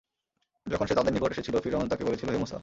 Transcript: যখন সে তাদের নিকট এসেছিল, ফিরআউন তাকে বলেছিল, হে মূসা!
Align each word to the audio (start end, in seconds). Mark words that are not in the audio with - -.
যখন 0.65 0.85
সে 0.87 0.95
তাদের 0.95 1.13
নিকট 1.13 1.31
এসেছিল, 1.31 1.55
ফিরআউন 1.59 1.87
তাকে 1.89 2.03
বলেছিল, 2.05 2.27
হে 2.29 2.37
মূসা! 2.37 2.57